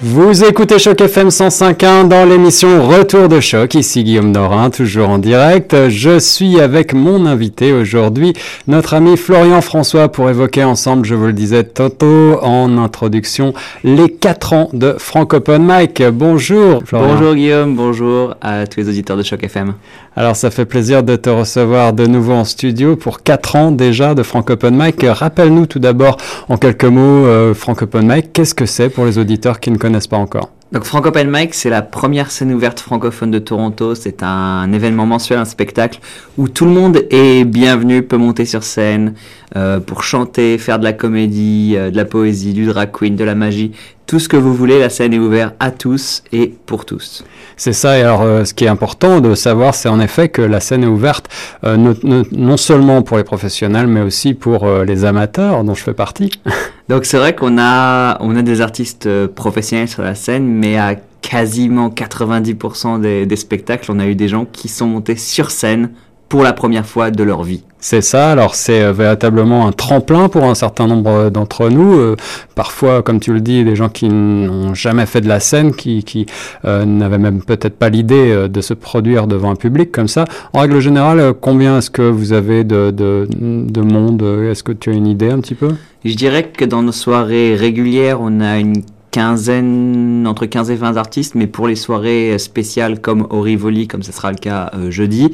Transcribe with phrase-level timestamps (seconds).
[0.00, 3.74] Vous écoutez Choc FM 105.1 dans l'émission Retour de Choc.
[3.74, 5.88] Ici Guillaume Norin, toujours en direct.
[5.88, 8.32] Je suis avec mon invité aujourd'hui,
[8.68, 14.08] notre ami Florian François, pour évoquer ensemble, je vous le disais tantôt en introduction, les
[14.08, 16.00] 4 ans de Francophone Mike.
[16.12, 17.14] Bonjour Florian.
[17.14, 19.74] Bonjour Guillaume, bonjour à tous les auditeurs de Choc FM.
[20.14, 24.14] Alors ça fait plaisir de te recevoir de nouveau en studio pour 4 ans déjà
[24.14, 25.04] de Francophone Mike.
[25.04, 26.18] Rappelle-nous tout d'abord
[26.48, 29.87] en quelques mots euh, Francophone Mike, qu'est-ce que c'est pour les auditeurs qui ne connaissent
[29.88, 30.50] connaissent pas encore.
[30.70, 33.94] Donc Franco Open Mic, c'est la première scène ouverte francophone de Toronto.
[33.94, 35.98] C'est un événement mensuel, un spectacle
[36.36, 39.14] où tout le monde est bienvenu, peut monter sur scène
[39.56, 43.24] euh, pour chanter, faire de la comédie, euh, de la poésie, du drag queen, de
[43.24, 43.72] la magie,
[44.06, 44.78] tout ce que vous voulez.
[44.78, 47.24] La scène est ouverte à tous et pour tous.
[47.56, 47.98] C'est ça.
[47.98, 50.84] Et alors, euh, ce qui est important de savoir, c'est en effet que la scène
[50.84, 51.30] est ouverte
[51.62, 56.30] non seulement pour les professionnels, mais aussi pour les amateurs, dont je fais partie.
[56.88, 60.78] Donc c'est vrai qu'on a, on a des artistes euh, professionnels sur la scène, mais
[60.78, 65.90] à quasiment 90% des, spectacles, on a eu des gens qui sont montés sur scène
[66.30, 67.62] pour la première fois de leur vie.
[67.80, 72.16] C'est ça, alors c'est euh, véritablement un tremplin pour un certain nombre euh, d'entre nous.
[72.54, 76.02] parfois, comme tu le dis, des gens qui n'ont jamais fait de la scène, qui,
[76.04, 76.24] qui
[76.64, 80.24] n'avaient même peut-être pas l'idée de se produire devant un public comme ça.
[80.54, 84.22] En règle générale, combien est-ce que vous avez de, de monde?
[84.50, 85.68] Est-ce que tu as une idée un petit peu?
[86.04, 88.82] Je dirais que dans nos soirées régulières, on a une
[89.18, 94.04] quinzaine, entre 15 et 20 artistes, mais pour les soirées spéciales comme au Rivoli, comme
[94.04, 95.32] ce sera le cas euh, jeudi,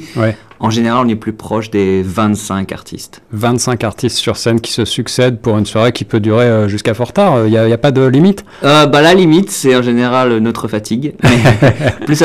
[0.59, 3.21] en général, on est plus proche des 25 artistes.
[3.33, 6.95] 25 artistes sur scène qui se succèdent pour une soirée qui peut durer euh, jusqu'à
[6.95, 7.45] fort tard.
[7.45, 8.43] Il n'y a, pas de limite?
[8.63, 11.13] Euh, bah, La limite, c'est en général notre fatigue.
[12.07, 12.23] plus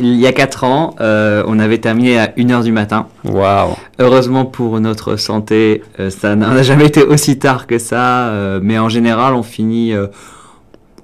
[0.00, 3.06] il y a 4 ans, on avait terminé à 1h du matin.
[3.24, 8.90] Waouh Heureusement pour notre santé, ça n'a jamais été aussi tard que ça, mais en
[8.90, 9.94] général, on finit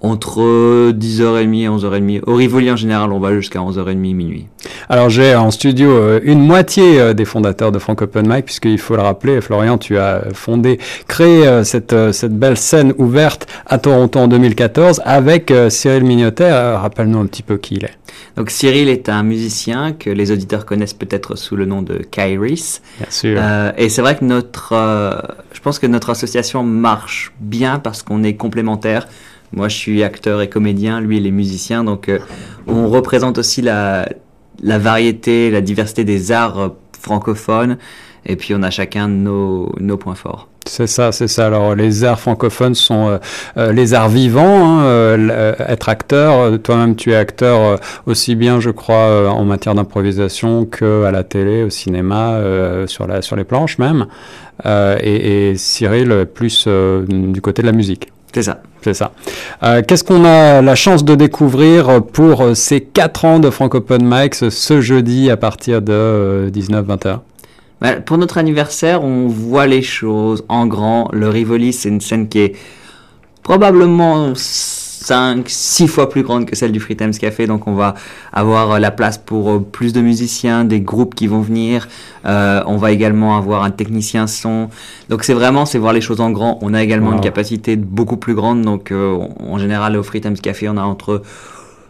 [0.05, 2.20] entre 10h30 et 11h30.
[2.27, 4.46] Au Rivoli, en général, on va jusqu'à 11h30, minuit.
[4.91, 8.78] Alors, j'ai en studio euh, une moitié euh, des fondateurs de Frank Open Mic, puisqu'il
[8.78, 10.78] faut le rappeler, Florian, tu as fondé,
[11.08, 16.52] créé euh, cette, cette belle scène ouverte à Toronto en 2014 avec Cyril Mignotet.
[16.52, 17.96] Rappelle-nous un petit peu qui il est.
[18.36, 22.83] Donc, Cyril est un musicien que les auditeurs connaissent peut-être sous le nom de Kairis.
[22.98, 23.40] Bien sûr.
[23.78, 24.74] et c'est vrai que notre,
[25.52, 29.08] je pense que notre association marche bien parce qu'on est complémentaires.
[29.54, 31.84] Moi, je suis acteur et comédien, lui, il est musicien.
[31.84, 32.18] Donc, euh,
[32.66, 34.08] on représente aussi la,
[34.62, 36.68] variété, la diversité des arts euh,
[37.00, 37.78] francophones.
[38.26, 40.48] Et puis, on a chacun nos, nos points forts.
[40.66, 41.44] C'est ça, c'est ça.
[41.44, 43.20] Alors les arts francophones sont
[43.58, 44.80] euh, les arts vivants.
[44.80, 45.18] Hein,
[45.68, 51.10] être acteur, toi-même tu es acteur aussi bien, je crois, en matière d'improvisation que à
[51.10, 52.40] la télé, au cinéma,
[52.86, 54.06] sur les planches même.
[54.64, 58.14] Et, et, Cyril plus du côté de la musique.
[58.34, 58.62] C'est ça.
[58.83, 59.12] C'est ça.
[59.62, 64.05] Euh, qu'est-ce qu'on a la chance de découvrir pour ces 4 ans de Franco Open
[64.05, 67.17] Mics ce jeudi à partir de 19-20h euh,
[67.80, 71.08] bah, Pour notre anniversaire, on voit les choses en grand.
[71.12, 72.56] Le Rivoli, c'est une scène qui est
[73.45, 74.33] probablement
[75.04, 77.46] 5, 6 fois plus grande que celle du Free Times Café.
[77.46, 77.94] Donc on va
[78.32, 81.88] avoir euh, la place pour euh, plus de musiciens, des groupes qui vont venir.
[82.24, 84.70] Euh, on va également avoir un technicien son.
[85.10, 86.58] Donc c'est vraiment, c'est voir les choses en grand.
[86.62, 88.62] On a également une capacité beaucoup plus grande.
[88.62, 91.22] Donc en général au Free Times Café, on a entre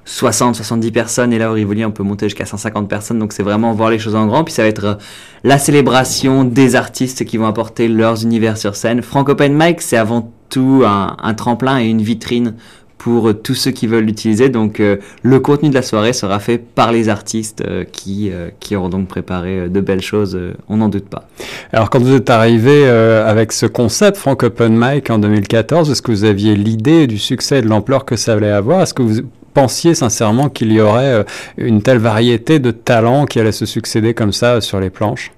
[0.07, 3.43] 60, 70 personnes et là au Rivoli on peut monter jusqu'à 150 personnes donc c'est
[3.43, 4.99] vraiment voir les choses en grand puis ça va être
[5.45, 9.01] la célébration des artistes qui vont apporter leurs univers sur scène.
[9.01, 12.55] Frank Open Mic c'est avant tout un, un, tremplin et une vitrine
[12.99, 14.49] pour euh, tous ceux qui veulent l'utiliser.
[14.49, 18.77] Donc euh, le contenu de la soirée sera fait par les artistes euh, qui, qui
[18.77, 20.39] auront donc préparé de belles choses,
[20.69, 21.29] on n'en doute pas.
[21.73, 26.11] Alors quand vous êtes arrivé avec ce concept Frank Open Mic en 2014, est-ce que
[26.11, 28.83] vous aviez l'idée du succès et de l'ampleur que ça allait avoir?
[28.83, 29.21] Est-ce que vous
[29.53, 31.25] pensiez sincèrement qu'il y aurait
[31.57, 35.33] une telle variété de talents qui allaient se succéder comme ça sur les planches?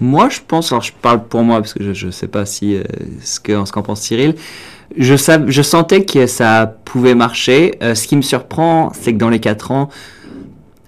[0.00, 2.78] Moi je pense, alors je parle pour moi parce que je ne sais pas si
[3.22, 4.34] ce qu'en ce qu'en pense Cyril,
[4.96, 5.14] je,
[5.46, 7.74] je sentais que ça pouvait marcher.
[7.82, 9.88] Euh, ce qui me surprend, c'est que dans les quatre ans,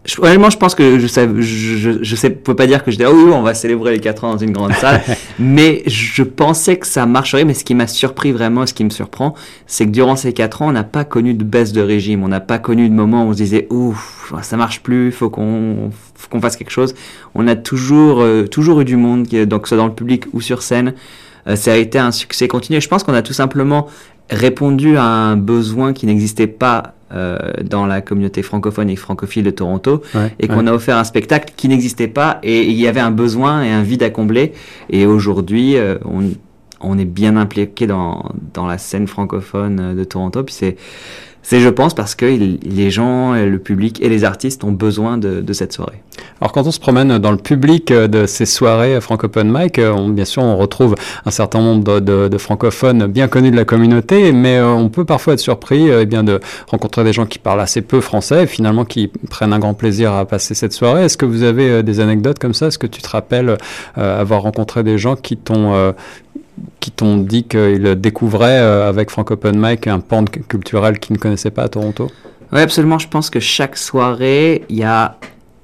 [0.04, 2.96] je, honnêtement, je pense que je sais, je, je, sais, peux pas dire que je
[2.96, 5.00] dis, oh oui, on va célébrer les quatre ans dans une grande salle,
[5.38, 7.44] mais je pensais que ça marcherait.
[7.44, 9.34] Mais ce qui m'a surpris vraiment, ce qui me surprend,
[9.66, 12.28] c'est que durant ces quatre ans, on n'a pas connu de baisse de régime, on
[12.28, 15.92] n'a pas connu de moment où on se disait, ouf, ça marche plus, faut qu'on,
[16.30, 16.94] qu'on fasse quelque chose.
[17.36, 20.62] On a toujours, euh, toujours eu du monde, donc soit dans le public ou sur
[20.62, 20.94] scène.
[21.46, 22.80] Euh, ça a été un succès continu.
[22.80, 23.86] Je pense qu'on a tout simplement
[24.30, 29.50] répondu à un besoin qui n'existait pas euh, dans la communauté francophone et francophile de
[29.50, 30.02] Toronto
[30.38, 33.62] et qu'on a offert un spectacle qui n'existait pas et il y avait un besoin
[33.62, 34.52] et un vide à combler.
[34.90, 36.30] Et aujourd'hui euh, on,
[36.80, 40.76] on, est bien impliqué dans, dans la scène francophone de Toronto puis c'est
[41.42, 45.52] c'est, je pense, parce que les gens, le public et les artistes ont besoin de,
[45.52, 46.02] cette soirée.
[46.40, 50.08] Alors, quand on se promène dans le public de ces soirées Franco Open Mic, on,
[50.08, 50.94] bien sûr, on retrouve
[51.26, 55.34] un certain nombre de, francophones bien connus de la communauté, mais euh, on peut parfois
[55.34, 58.84] être surpris eh bien, de rencontrer des gens qui parlent assez peu français et finalement
[58.84, 61.04] qui prennent un grand plaisir à passer cette soirée.
[61.04, 62.66] Est-ce que vous avez euh, des anecdotes comme ça?
[62.68, 63.56] Est-ce que tu te rappelles
[63.98, 65.94] euh, avoir rencontré des gens qui t'ont
[66.80, 71.50] qui t'ont dit qu'ils découvraient avec Frank Open Mic un pan culturel qu'ils ne connaissaient
[71.50, 72.10] pas à Toronto?
[72.52, 72.98] Oui, absolument.
[72.98, 75.16] Je pense que chaque soirée, il y a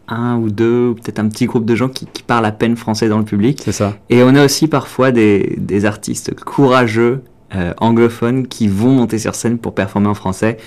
[0.09, 3.19] un ou deux, peut-être un petit groupe de gens qui, parlent à peine français dans
[3.19, 3.61] le public.
[3.65, 3.97] C'est ça.
[4.11, 7.23] Et on a aussi parfois des, des artistes courageux,
[7.55, 10.59] euh, anglophones, qui vont monter sur scène pour performer en français.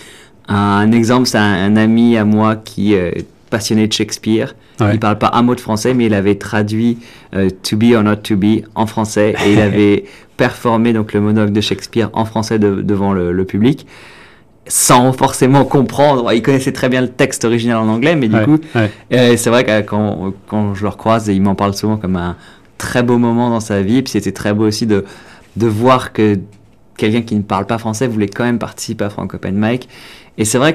[0.47, 4.55] Un, exemple, c'est un, ami à moi qui est passionné de Shakespeare.
[4.91, 6.97] Il parle pas un mot de français, mais il avait traduit
[7.35, 10.05] euh, To Be or Not To Be en français et il avait
[10.37, 13.85] performé donc le monologue de Shakespeare en français devant le, public
[14.67, 16.33] sans forcément comprendre.
[16.33, 19.63] Il connaissait très bien le texte original en anglais, mais du coup, euh, c'est vrai
[19.63, 22.37] que quand, quand, je le recroise, il m'en parle souvent comme un
[22.77, 24.01] très beau moment dans sa vie.
[24.01, 25.05] Puis c'était très beau aussi de,
[25.57, 26.39] de voir que
[26.97, 29.89] quelqu'un qui ne parle pas français voulait quand même participer à Franco Open Mic.
[30.37, 30.73] Et c'est vrai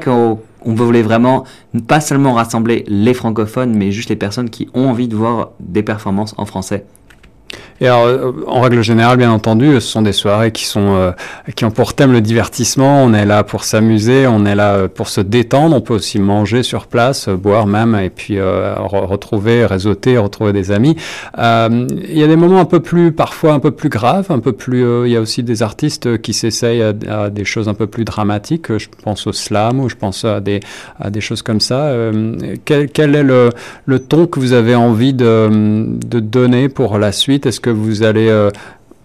[0.60, 1.44] qu'on voulait vraiment
[1.86, 5.82] pas seulement rassembler les francophones, mais juste les personnes qui ont envie de voir des
[5.82, 6.84] performances en français.
[7.80, 11.12] Et alors, euh, en règle générale, bien entendu, ce sont des soirées qui sont euh,
[11.54, 13.02] qui ont pour thème le divertissement.
[13.04, 15.76] On est là pour s'amuser, on est là euh, pour se détendre.
[15.76, 20.96] On peut aussi manger sur place, boire même, et puis retrouver, réseauter, retrouver des amis.
[21.36, 24.52] Il y a des moments un peu plus, parfois un peu plus graves, un peu
[24.52, 25.06] plus.
[25.06, 28.76] Il y a aussi des artistes qui s'essayent à, des choses un peu plus dramatiques.
[28.76, 30.60] Je pense au slam ou je pense à des
[30.98, 31.92] à des choses comme ça.
[32.64, 33.50] Quel, quel, est le,
[33.84, 37.46] le ton que vous avez envie de, de donner pour la suite?
[37.46, 38.50] Est-ce que vous allez euh,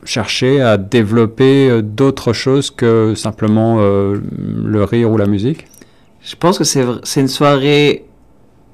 [0.04, 5.66] chercher à développer euh, d'autres choses que simplement euh, le rire ou la musique?
[6.22, 6.86] Je pense que c'est
[7.20, 8.06] une soirée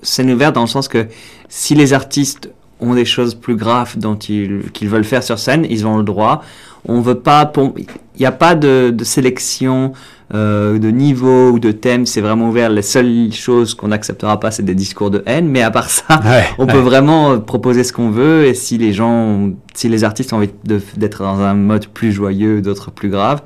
[0.01, 1.07] scène ouverte dans le sens que
[1.47, 2.51] si les artistes
[2.81, 6.43] ont des choses plus graves qu'ils veulent faire sur scène, ils ont le droit.
[6.85, 7.85] On veut pas, il
[8.19, 9.93] n'y a pas de sélection
[10.33, 12.69] euh, de niveau ou de thème, c'est vraiment ouvert.
[12.69, 15.47] Les seules choses qu'on n'acceptera pas, c'est des discours de haine.
[15.47, 16.21] Mais à part ça,
[16.57, 18.45] on peut vraiment euh, proposer ce qu'on veut.
[18.45, 22.61] Et si les gens, si les artistes ont envie d'être dans un mode plus joyeux,
[22.61, 23.41] d'autres plus graves,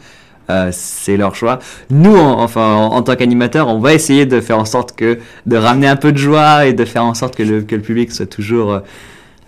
[0.50, 1.60] euh, c'est leur choix.
[1.92, 5.88] Nous, enfin, en, tant qu'animateur, on va essayer de faire en sorte que de ramener
[5.88, 8.26] un peu de joie et de faire en sorte que le, que le public soit
[8.26, 8.82] toujours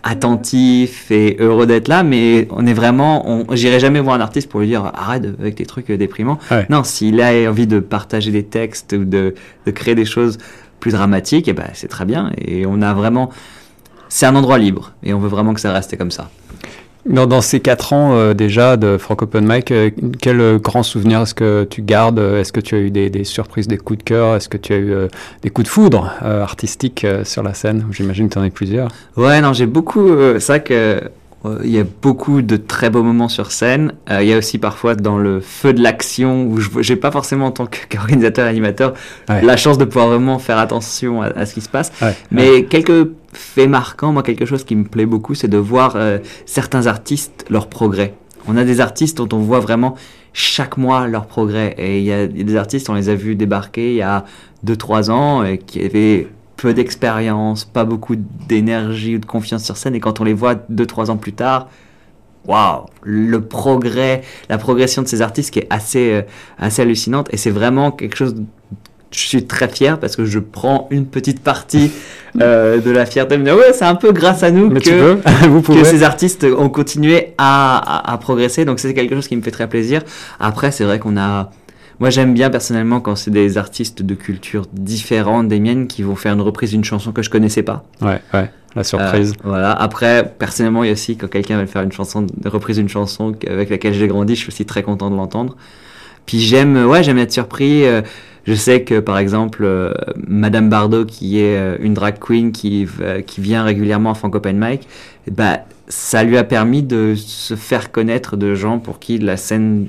[0.03, 4.49] attentif et heureux d'être là, mais on est vraiment, on, j'irai jamais voir un artiste
[4.49, 6.39] pour lui dire arrête avec tes trucs déprimants.
[6.69, 9.33] Non, s'il a envie de partager des textes ou de,
[9.65, 10.37] de créer des choses
[10.79, 12.31] plus dramatiques, et eh ben c'est très bien.
[12.37, 13.29] Et on a vraiment,
[14.09, 16.29] c'est un endroit libre et on veut vraiment que ça reste comme ça.
[17.05, 19.89] Dans, ces quatre ans euh, déjà de Frank Open Mic, euh,
[20.21, 22.19] quel euh, grand souvenir est-ce que tu gardes?
[22.19, 24.35] Est-ce que tu as eu des, surprises, des coups de cœur?
[24.35, 24.93] Est-ce que tu as eu
[25.41, 27.85] des coups de foudre artistiques sur la scène?
[27.91, 28.89] J'imagine que tu en as plusieurs.
[29.17, 30.09] Ouais, non, j'ai beaucoup.
[30.39, 31.01] c'est vrai que
[31.63, 33.93] il y a beaucoup de très beaux moments sur scène.
[34.09, 37.47] il y a aussi parfois dans le feu de l'action où je n'ai pas forcément
[37.47, 38.93] en tant qu'organisateur animateur
[39.27, 41.91] la chance de pouvoir vraiment faire attention à, ce qui se passe.
[42.31, 46.19] Mais quelques fait marquant, moi, quelque chose qui me plaît beaucoup, c'est de voir euh,
[46.45, 48.13] certains artistes, leur progrès.
[48.47, 49.95] On a des artistes dont on voit vraiment
[50.33, 51.75] chaque mois leur progrès.
[51.77, 54.25] Et il y, a des artistes, on les a vus débarquer il y a
[54.65, 56.27] 2-3 ans, et qui avaient
[56.63, 59.95] peu d'expérience, pas beaucoup d'énergie ou de confiance sur scène.
[59.95, 61.67] Et quand on les voit 2-3 ans plus tard,
[62.47, 66.21] waouh, le progrès, la progression de ces artistes qui est assez, euh,
[66.57, 67.27] assez hallucinante.
[67.33, 68.35] Et c'est vraiment quelque chose
[69.11, 71.91] je suis très fier parce que je prends une petite partie
[72.41, 73.37] euh, de la fierté.
[73.37, 75.17] Mais ouais, c'est un peu grâce à nous que,
[75.83, 78.63] ces artistes ont continué à, à, progresser.
[78.63, 80.01] Donc c'est quelque chose qui me fait très plaisir.
[80.39, 81.51] Après, c'est vrai qu'on a...
[82.03, 86.17] Moi, j'aime bien personnellement quand c'est des artistes de culture différentes des miennes qui vont
[86.17, 87.85] faire une reprise d'une chanson que je connaissais pas.
[88.01, 88.51] Ouais, ouais.
[88.75, 89.31] La surprise.
[89.31, 89.71] Euh, voilà.
[89.71, 92.89] Après, personnellement, il y a aussi quand quelqu'un va faire une chanson, une reprise d'une
[92.89, 95.55] chanson avec laquelle j'ai grandi, je suis aussi très content de l'entendre.
[96.25, 97.85] Puis j'aime, ouais, j'aime être surpris.
[97.85, 98.01] Euh,
[98.45, 99.93] je sais que par exemple, euh,
[100.27, 104.37] Madame Bardot, qui est euh, une drag queen qui, euh, qui vient régulièrement à Franco
[104.37, 104.87] Open Mic,
[105.31, 109.87] bah, ça lui a permis de se faire connaître de gens pour qui la scène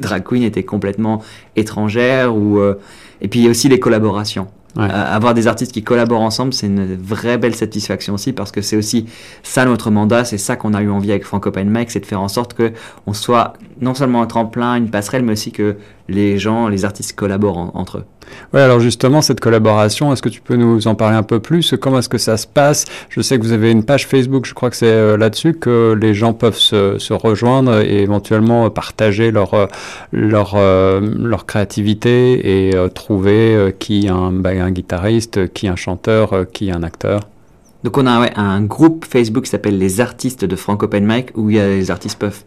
[0.00, 1.22] drag queen était complètement
[1.56, 2.34] étrangère.
[2.34, 2.60] Ou,
[3.20, 4.48] et puis il y a aussi les collaborations.
[4.76, 8.76] avoir des artistes qui collaborent ensemble, c'est une vraie belle satisfaction aussi parce que c'est
[8.76, 9.06] aussi
[9.42, 12.20] ça notre mandat, c'est ça qu'on a eu envie avec Franco Mic, c'est de faire
[12.20, 12.72] en sorte que
[13.06, 15.76] on soit non seulement un tremplin, une passerelle, mais aussi que
[16.08, 18.04] les gens, les artistes collaborent entre eux.
[18.52, 21.74] Oui, alors justement, cette collaboration, est-ce que tu peux nous en parler un peu plus?
[21.80, 22.84] Comment est-ce que ça se passe?
[23.08, 25.96] Je sais que vous avez une page Facebook, je crois que c'est euh, là-dessus que
[26.00, 29.66] les gens peuvent se, se, rejoindre et éventuellement partager leur, euh,
[30.12, 36.70] leur, euh, leur créativité et trouver qui un, bah, un guitariste, qui un chanteur, qui
[36.70, 37.20] un acteur.
[37.84, 41.30] Donc on a ouais, un groupe Facebook qui s'appelle les artistes de Frank Open Mic
[41.36, 42.42] où il y a, les artistes peuvent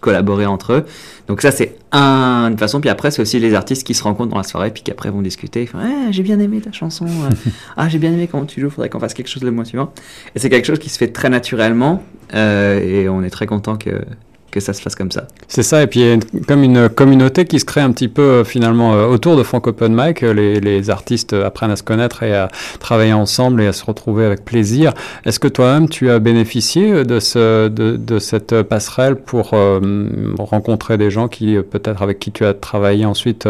[0.00, 0.86] collaborer entre eux.
[1.26, 2.80] Donc ça c'est un, une façon.
[2.80, 5.10] Puis après c'est aussi les artistes qui se rencontrent dans la soirée puis qui après
[5.10, 5.66] vont discuter.
[5.66, 7.06] Font ah, j'ai bien aimé ta chanson.
[7.76, 8.70] ah j'ai bien aimé comment tu joues.
[8.70, 9.92] Faudrait qu'on fasse quelque chose le mois suivant.
[10.34, 12.02] Et c'est quelque chose qui se fait très naturellement
[12.34, 14.02] euh, et on est très content que
[14.50, 15.26] que ça se fasse comme ça.
[15.46, 18.08] C'est ça, et puis il y a comme une communauté qui se crée un petit
[18.08, 20.22] peu euh, finalement euh, autour de Frank Open Mic.
[20.22, 22.48] Les, les, artistes apprennent à se connaître et à
[22.80, 24.94] travailler ensemble et à se retrouver avec plaisir.
[25.24, 31.10] Est-ce que toi-même tu as bénéficié de, ce, de, cette passerelle pour euh, rencontrer des
[31.10, 33.48] gens qui peut-être avec qui tu as travaillé ensuite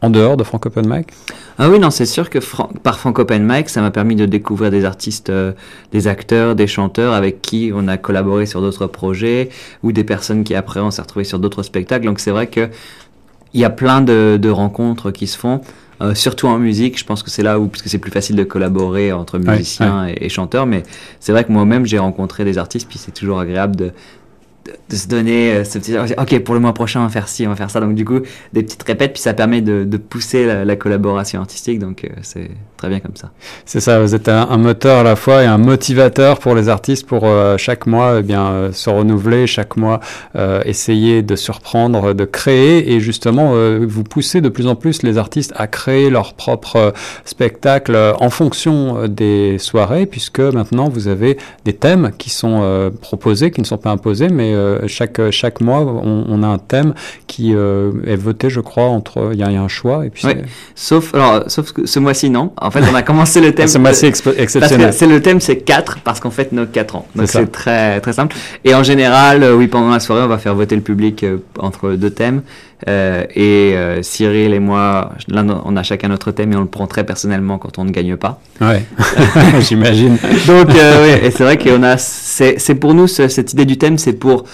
[0.00, 1.08] en dehors de Frank Open Mic?
[1.62, 2.38] Ah oui, non, c'est sûr que
[2.82, 5.30] par Frank Open Mic, ça m'a permis de découvrir des artistes,
[5.92, 9.50] des acteurs, des chanteurs avec qui on a collaboré sur d'autres projets
[9.82, 12.06] ou des personnes qui après on s'est retrouvé sur d'autres spectacles.
[12.06, 12.70] Donc c'est vrai que
[13.52, 15.60] il y a plein de, rencontres qui se font.
[16.00, 18.36] Euh, surtout en musique, je pense que c'est là où, parce que c'est plus facile
[18.36, 20.82] de collaborer entre musiciens Et, et, chanteurs, mais
[21.18, 23.92] c'est vrai que moi-même j'ai rencontré des artistes, puis c'est toujours agréable de,
[24.64, 27.46] de, se donner euh, ce petit ok pour le mois prochain on va faire ci
[27.46, 28.20] on va faire ça donc du coup
[28.52, 31.78] des petites répètes puis ça permet de, de pousser la, collaboration artistique.
[31.78, 33.30] Donc euh, c'est très bien comme ça.
[33.64, 37.06] C'est ça vous êtes un, moteur à la fois et un motivateur pour les artistes
[37.06, 40.00] pour euh, chaque mois eh bien se renouveler chaque mois
[40.64, 42.92] essayer de surprendre de créer.
[42.92, 46.92] Et justement vous poussez de plus en plus les artistes à créer leur propre
[47.24, 53.60] spectacle en fonction des soirées puisque maintenant vous avez des thèmes qui sont proposés qui
[53.60, 56.94] ne sont pas imposés mais euh, chaque, chaque mois, on, a un thème
[57.26, 59.30] qui euh, est voté, je crois, entre.
[59.32, 60.06] Il y, a un choix.
[60.06, 60.26] Et puis
[60.74, 62.52] Sauf, alors, sauf que ce mois-ci, non.
[62.60, 63.68] En fait, on a commencé le thème.
[63.68, 64.92] ce mois-ci exceptionnel.
[64.92, 67.06] C'est le thème, c'est 4 parce qu'en fait nos 4 ans.
[67.14, 68.36] Donc c'est très, très simple.
[68.64, 71.24] Et en général, euh, oui, pendant la soirée, on va faire voter le public
[71.58, 72.42] entre deux thèmes.
[72.88, 76.66] Euh, et euh, Cyril et moi, là, on a chacun notre thème et on le
[76.66, 78.40] prend très personnellement quand on ne gagne pas.
[78.60, 78.84] Ouais,
[79.60, 80.16] j'imagine.
[80.46, 81.96] Donc, euh, oui, et c'est vrai qu'on a,
[82.58, 84.44] c'est pour nous, cette idée du thème, c'est pour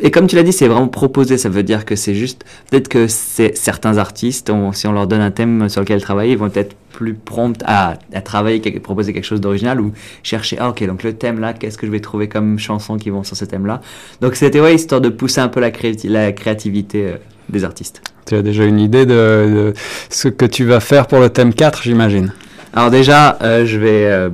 [0.00, 1.38] et comme tu l'as dit, c'est vraiment proposé.
[1.38, 5.30] Ça veut dire que c'est juste, peut-être que certains artistes, si on leur donne un
[5.30, 9.40] thème sur lequel travailler, ils vont être plus prompts à, à travailler, proposer quelque chose
[9.40, 12.58] d'original ou chercher, ah ok, donc le thème là, qu'est-ce que je vais trouver comme
[12.58, 13.80] chansons qui vont sur ce thème là?
[14.20, 15.70] Donc c'était ouais, histoire de pousser un peu la,
[16.04, 17.16] la créativité euh,
[17.48, 18.02] des artistes.
[18.26, 19.74] Tu as déjà une idée de,
[20.08, 22.32] ce que tu vas faire pour le thème 4, j'imagine?
[22.72, 24.30] Alors déjà, euh, je vais euh,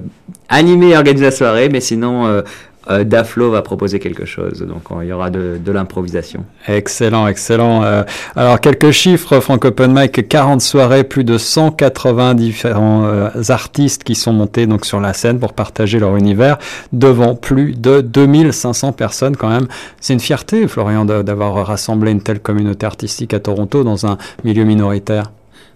[0.50, 2.42] animer et organiser la soirée, mais sinon,
[2.90, 4.60] euh, Daflo va proposer quelque chose.
[4.62, 6.44] Donc il y aura de, l'improvisation.
[6.66, 7.84] Excellent, excellent.
[7.84, 8.02] Euh,
[8.36, 14.14] alors quelques chiffres, Frank Open Mic, 40 soirées, plus de 180 différents euh, artistes qui
[14.14, 16.58] sont montés donc sur la scène pour partager leur univers
[16.92, 19.68] devant plus de 2500 personnes quand même.
[20.00, 24.64] C'est une fierté, Florian, d'avoir rassemblé une telle communauté artistique à Toronto dans un milieu
[24.64, 25.30] minoritaire.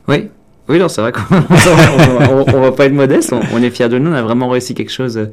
[0.08, 0.30] Oui,
[0.68, 4.14] oui, c'est vrai qu'on ne va pas être modeste, on, est fiers de nous, on
[4.14, 5.28] a vraiment réussi quelque chose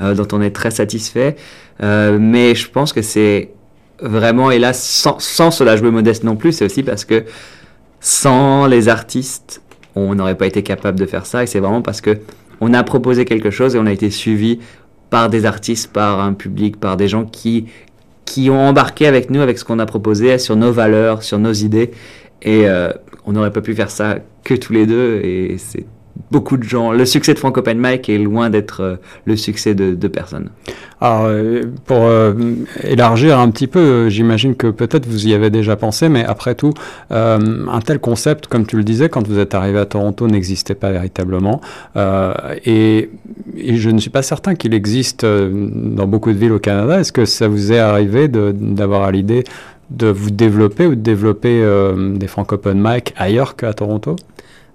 [0.00, 1.36] euh, dont on est très satisfait.
[1.82, 3.50] Euh, mais je pense que c'est
[4.00, 7.24] vraiment, et là, sans, sans cela jouer modeste non plus, c'est aussi parce que
[8.00, 9.62] sans les artistes,
[9.94, 11.42] on n'aurait pas été capable de faire ça.
[11.42, 12.18] Et c'est vraiment parce que
[12.60, 14.60] on a proposé quelque chose et on a été suivi
[15.10, 17.66] par des artistes, par un public, par des gens qui,
[18.24, 21.52] qui ont embarqué avec nous, avec ce qu'on a proposé, sur nos valeurs, sur nos
[21.52, 21.92] idées.
[22.42, 22.92] Et euh,
[23.24, 24.16] on n'aurait pas pu faire ça
[24.48, 25.20] que tous les deux.
[25.22, 25.84] Et c'est
[26.30, 26.92] beaucoup de gens.
[26.92, 30.50] Le succès de Frank Open Mic est loin d'être euh, le succès de, de personnes.
[31.00, 32.34] Alors, euh, pour euh,
[32.82, 36.72] élargir un petit peu, j'imagine que peut-être vous y avez déjà pensé, mais après tout,
[37.10, 40.90] un tel concept, comme tu le disais, quand vous êtes arrivé à Toronto, n'existait pas
[40.90, 41.60] véritablement.
[42.64, 43.10] Et,
[43.56, 46.98] et, je ne suis pas certain qu'il existe dans beaucoup de villes au Canada.
[47.00, 49.44] Est-ce que ça vous est arrivé d'avoir à l'idée
[49.90, 51.64] de vous développer ou de développer
[52.16, 54.16] des Frank Open Mic ailleurs qu'à Toronto?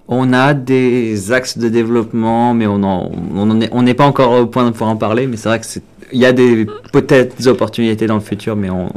[0.08, 4.72] On a des axes de développement, mais on n'est on pas encore au point de
[4.72, 5.28] pouvoir en parler.
[5.28, 8.90] Mais c'est vrai qu'il y a des peut-être des opportunités dans le futur, mais on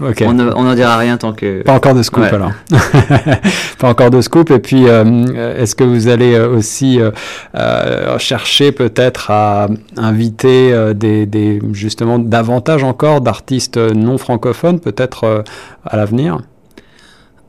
[0.00, 1.62] on n'en dira rien tant que.
[1.62, 2.52] Pas encore de scoop alors.
[3.78, 4.50] pas encore de scoop.
[4.50, 11.26] Et puis, euh, est-ce que vous allez euh, aussi euh, chercher peut-être à inviter des,
[11.26, 15.44] des, justement davantage encore d'artistes non francophones, peut-être
[15.84, 16.38] à l'avenir?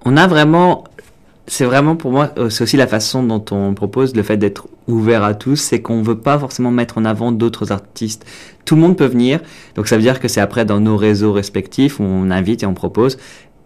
[0.05, 0.85] On a vraiment
[1.49, 4.67] c'est vraiment pour moi, euh, c'est aussi la façon dont on propose le fait d'être
[4.87, 8.25] ouvert à tous, c'est qu'on veut pas forcément mettre en avant d'autres artistes.
[8.65, 9.39] Tout le monde peut venir,
[9.75, 12.75] donc ça veut dire que c'est après dans nos réseaux respectifs on invite et on
[12.75, 13.17] propose.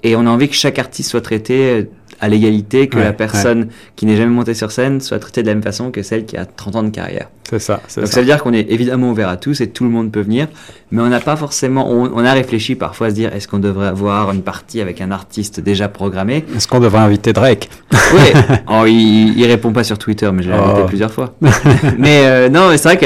[0.01, 1.89] et on a envie que chaque artiste soit traité
[2.21, 5.47] à l'égalité, que Ouais, la personne qui n'est jamais montée sur scène soit traitée de
[5.47, 7.29] la même façon que celle qui a 30 ans de carrière.
[7.49, 8.05] C'est ça, Donc ça.
[8.07, 10.47] ça veut dire qu'on est évidemment ouvert à tous et tout le monde peut venir,
[10.91, 13.59] mais on n'a pas forcément, on, on a réfléchi parfois à se dire est-ce qu'on
[13.59, 16.45] devrait avoir une partie avec un artiste déjà programmé?
[16.55, 17.69] Est-ce qu'on devrait inviter Drake?
[17.91, 20.63] Oui, oh, il, il répond pas sur Twitter, mais je l'ai Oh.
[20.69, 21.35] invité plusieurs fois.
[21.97, 23.05] mais euh, non, mais c'est vrai que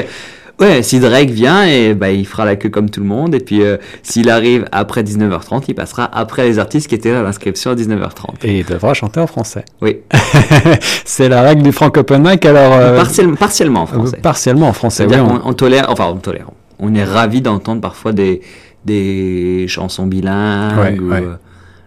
[0.60, 3.40] ouais, si Drake vient, et bah, il fera la queue comme tout le monde, et
[3.40, 7.24] puis euh, s'il arrive après 19h30, il passera après les artistes qui étaient là à
[7.24, 8.44] l'inscription à 19h30.
[8.44, 9.66] Et il devra chanter en français.
[9.82, 9.98] Oui,
[11.06, 12.74] c'est la règle du franc open mic, alors...
[12.74, 14.16] euh, partiellement, partiellement en français.
[14.18, 15.16] euh, partiellement en français, oui.
[15.44, 16.48] On- tolère, enfin on tolère,
[16.80, 18.42] on est ravi d'entendre parfois des,
[18.86, 21.22] des chansons bilingues, Ouais, ou, ouais.
[21.24, 21.36] euh,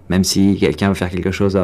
[0.09, 1.57] même si quelqu'un veut faire quelque chose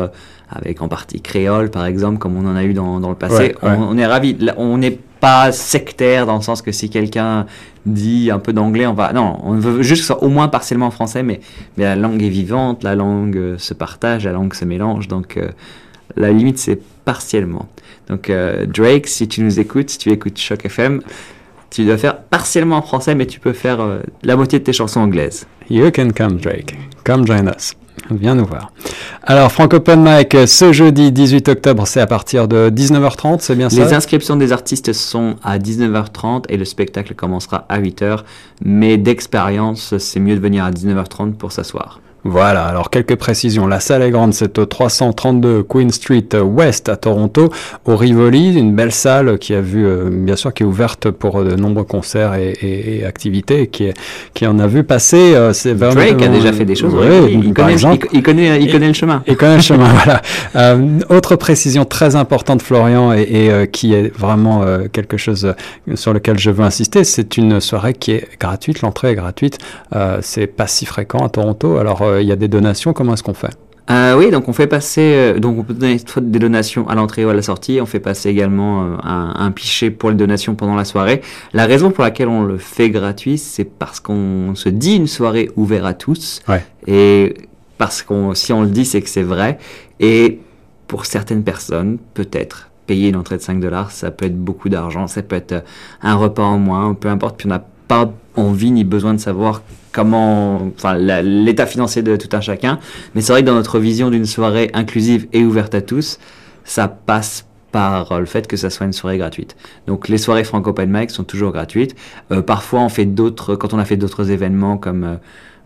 [0.51, 3.55] avec en partie créole par exemple, comme on en a eu dans, dans le passé,
[3.63, 3.71] Ouais.
[3.77, 4.37] On, on est ravi.
[4.57, 7.47] On n'est pas sectaire dans le sens que si quelqu'un
[7.85, 10.49] dit un peu d'anglais, on va, non, on veut juste que ce soit au moins
[10.49, 11.41] partiellement en français, mais,
[11.77, 15.37] mais la langue est vivante, la langue euh, se partage, la langue se mélange, donc
[15.37, 15.49] euh,
[16.17, 17.69] la limite c'est partiellement.
[18.09, 21.01] Donc euh, Drake, si tu nous écoutes, si tu écoutes Choc FM,
[21.71, 23.79] tu dois faire partiellement en français, mais tu peux faire
[24.23, 25.47] la moitié de tes chansons anglaises.
[25.69, 26.77] You can come, Drake.
[27.05, 27.75] Come join us.
[28.11, 28.73] Viens nous voir.
[29.23, 33.57] Alors, Frank Open Mic, euh, ce jeudi 18 octobre, c'est à partir de 19h30, c'est
[33.57, 33.85] bien ça?
[33.85, 38.21] Les inscriptions des artistes sont à 19h30 et le spectacle commencera à 8h.
[38.65, 42.01] Mais d'expérience, c'est mieux de venir à 19h30 pour s'asseoir.
[42.29, 43.67] Voilà, alors quelques précisions.
[43.67, 47.51] La salle est grande, c'est au 332 Queen Street West à Toronto,
[47.87, 51.41] au Rivoli, une belle salle qui a vu, euh, bien sûr, qui est ouverte pour
[51.41, 53.95] euh, de nombreux concerts et, et- et activités, et qui, est-
[54.35, 55.35] qui en a vu passer.
[55.35, 56.95] euh, c'est vraiment- Drake a déjà fait des choses.
[56.95, 58.07] Ouais, oui, il, par connaît, exemple.
[58.13, 59.23] il, il connaît, il connaît le chemin.
[59.27, 60.23] Et quand même chemin, voilà.
[60.57, 65.55] Euh, autre précision très importante, Florian, et, et, euh, qui est vraiment euh, quelque chose
[65.95, 69.59] sur lequel je veux insister, c'est une soirée qui est gratuite, l'entrée est gratuite.
[69.95, 73.15] Euh, c'est pas si fréquent à Toronto, alors euh, il y a des donations, comment
[73.15, 73.57] est-ce qu'on fait?
[73.89, 76.97] Euh, oui, donc on fait passer, euh, donc on peut donner soit des donations à
[76.97, 77.79] l'entrée ou à la sortie.
[77.81, 81.23] On fait passer également euh, un, un pichet pour les donations pendant la soirée.
[81.53, 85.51] La raison pour laquelle on le fait gratuit, c'est parce qu'on se dit une soirée
[85.55, 86.41] ouverte à tous.
[86.49, 86.65] Ouais.
[86.89, 87.35] Et
[87.79, 89.59] parce qu'on, si on le dit, c'est que c'est vrai.
[90.01, 90.41] Et
[90.89, 95.07] pour certaines personnes, peut-être, payer une entrée de 5 dollars, ça peut être beaucoup d'argent.
[95.07, 95.61] Ça peut être euh,
[96.03, 97.37] un repas en moins, peu importe.
[97.37, 99.63] Puis on n'a pas envie ni besoin de savoir
[99.97, 100.73] comment,
[101.25, 102.79] l'état financier de tout un chacun.
[103.15, 106.19] Mais c'est vrai que dans notre vision d'une soirée inclusive et ouverte à tous,
[106.65, 109.57] ça passe par euh, le fait que ça soit une soirée gratuite.
[109.87, 111.97] Donc les soirées Franco Open sont toujours gratuites.
[112.31, 115.19] Euh, parfois on fait d'autres, quand on a fait d'autres événements comme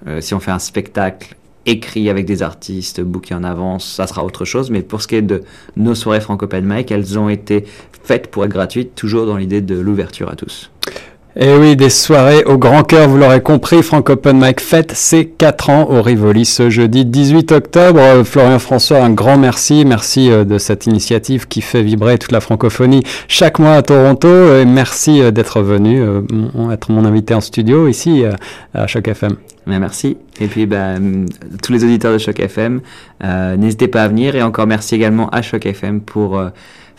[0.07, 1.35] euh, si on fait un spectacle
[1.67, 4.71] écrit avec des artistes, booké en avance, ça sera autre chose.
[4.71, 5.43] Mais pour ce qui est de
[5.77, 7.65] nos soirées Franco Open elles ont été
[8.05, 10.71] faites pour être gratuites, toujours dans l'idée de l'ouverture à tous.
[11.37, 14.91] Et Eh oui, des soirées au grand cœur, vous l'aurez compris, Frank Open Mic fête
[14.91, 18.01] ses 4 ans au Rivoli ce jeudi 18 octobre.
[18.01, 19.85] Euh, Florian François, un grand merci.
[19.85, 24.29] Merci euh, de cette initiative qui fait vibrer toute la francophonie chaque mois à Toronto.
[24.57, 26.03] Et merci euh, d'être venu,
[26.73, 28.25] être mon invité en studio ici
[28.75, 29.37] à Choc FM.
[29.67, 30.17] Merci.
[30.41, 30.95] Et puis, bah,
[31.63, 32.81] tous les auditeurs de Choc FM,
[33.57, 34.35] n'hésitez pas à venir.
[34.35, 36.43] Et encore merci également à Choc FM pour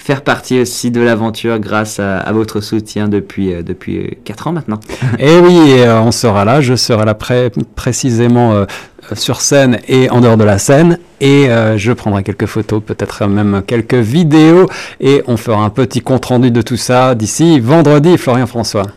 [0.02, 4.80] faire partie aussi de l'aventure grâce à, votre soutien depuis, euh, depuis 4 ans maintenant.
[5.20, 8.66] Et oui, euh, on sera là, je serai là pré- précisément euh,
[9.14, 10.98] sur scène et en dehors de la scène.
[11.20, 14.68] Et euh, je prendrai quelques photos, peut-être même quelques vidéos.
[15.00, 18.88] Et on fera un petit compte rendu de tout ça d'ici vendredi, Florian François.